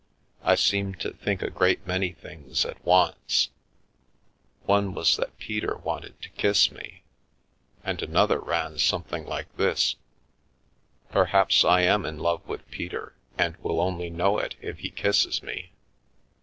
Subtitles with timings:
[0.41, 3.49] I seemed to think a great many things at once.
[4.63, 7.03] One was that Peter wanted to kiss me,
[7.83, 9.97] and another ran something like this:"
[11.11, 14.89] Per haps I am in love with Peter and will only know it if he
[14.89, 15.69] kisses me.